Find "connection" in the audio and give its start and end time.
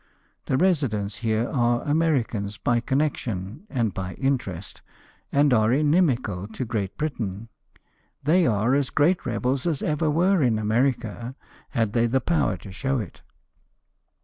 2.79-3.67